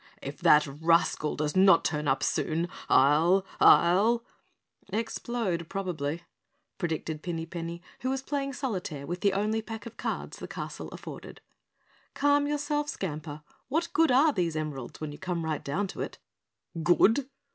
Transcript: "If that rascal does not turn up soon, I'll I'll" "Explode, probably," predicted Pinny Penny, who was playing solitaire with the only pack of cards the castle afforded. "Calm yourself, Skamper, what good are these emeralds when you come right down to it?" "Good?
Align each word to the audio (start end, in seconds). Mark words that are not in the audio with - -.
"If 0.19 0.39
that 0.39 0.65
rascal 0.65 1.35
does 1.35 1.55
not 1.55 1.85
turn 1.85 2.07
up 2.07 2.23
soon, 2.23 2.69
I'll 2.89 3.45
I'll" 3.59 4.23
"Explode, 4.99 5.69
probably," 5.69 6.23
predicted 6.79 7.21
Pinny 7.21 7.45
Penny, 7.45 7.83
who 7.99 8.09
was 8.09 8.23
playing 8.23 8.53
solitaire 8.53 9.05
with 9.05 9.21
the 9.21 9.33
only 9.33 9.61
pack 9.61 9.85
of 9.85 9.97
cards 9.97 10.39
the 10.39 10.47
castle 10.47 10.87
afforded. 10.89 11.39
"Calm 12.15 12.47
yourself, 12.47 12.87
Skamper, 12.89 13.43
what 13.67 13.93
good 13.93 14.09
are 14.09 14.33
these 14.33 14.55
emeralds 14.55 14.99
when 14.99 15.11
you 15.11 15.19
come 15.19 15.45
right 15.45 15.63
down 15.63 15.85
to 15.89 16.01
it?" 16.01 16.17
"Good? 16.81 17.29